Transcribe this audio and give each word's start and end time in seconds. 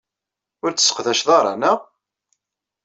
Ur 0.63 0.71
tt-tesseqdaced 0.71 1.27
ara, 1.37 1.53
naɣ? 1.55 1.77